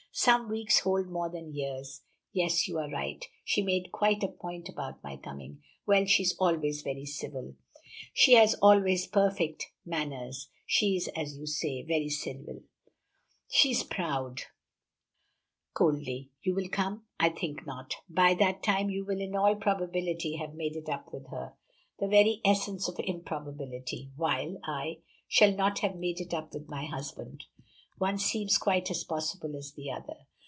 "Some 0.13 0.49
weeks 0.49 0.79
hold 0.81 1.07
more 1.09 1.29
than 1.29 1.55
years. 1.55 2.01
Yes, 2.33 2.67
you 2.67 2.77
are 2.79 2.89
right; 2.91 3.25
she 3.45 3.61
made 3.61 3.93
quite 3.93 4.21
a 4.23 4.27
point 4.27 4.67
about 4.67 5.01
my 5.01 5.15
coming. 5.15 5.63
Well, 5.85 6.05
she 6.05 6.23
is 6.23 6.35
always 6.37 6.81
very 6.81 7.05
civil." 7.05 7.55
"She 8.13 8.33
has 8.33 8.53
always 8.55 9.07
perfect 9.07 9.67
manners. 9.85 10.49
She 10.65 10.97
is, 10.97 11.07
as 11.15 11.37
you 11.37 11.45
say, 11.45 11.83
very 11.83 12.09
civil." 12.09 12.59
"She 13.47 13.71
is 13.71 13.83
proud," 13.83 14.41
coldly. 15.73 16.31
"You 16.43 16.55
will 16.55 16.67
come?" 16.69 17.05
"I 17.17 17.29
think 17.29 17.65
not. 17.65 17.95
By 18.09 18.33
that 18.33 18.61
time 18.61 18.89
you 18.89 19.05
will 19.05 19.21
in 19.21 19.33
all 19.33 19.55
probability 19.55 20.35
have 20.35 20.53
made 20.55 20.75
it 20.75 20.89
up 20.89 21.13
with 21.13 21.27
her." 21.29 21.55
"The 21.99 22.09
very 22.09 22.41
essence 22.43 22.89
of 22.89 22.99
improbability." 22.99 24.11
"While 24.17 24.57
I 24.65 25.03
shall 25.29 25.53
not 25.53 25.79
have 25.79 25.95
made 25.95 26.19
it 26.19 26.33
up 26.33 26.53
with 26.53 26.67
my 26.67 26.85
husband." 26.85 27.45
"One 27.97 28.17
seems 28.17 28.57
quite 28.57 28.89
as 28.89 29.03
possible 29.03 29.55
as 29.55 29.73
the 29.73 29.91
other." 29.91 30.25